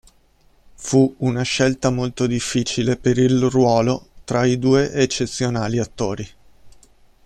Fu 0.73 1.13
una 1.19 1.43
scelta 1.43 1.91
molto 1.91 2.25
difficile 2.25 2.97
per 2.97 3.19
il 3.19 3.39
ruolo 3.51 4.07
tra 4.23 4.45
i 4.47 4.57
due 4.57 4.91
eccezionali 4.93 5.77
attori. 5.77 6.27